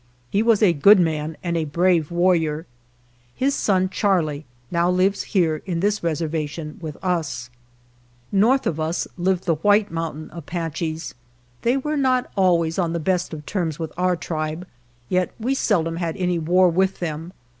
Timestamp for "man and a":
0.99-1.65